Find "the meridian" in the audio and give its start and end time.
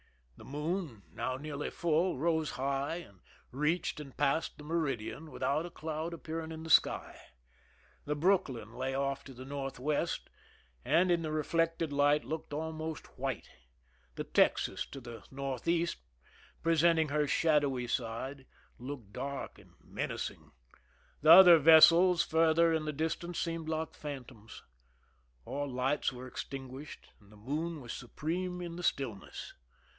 4.57-5.29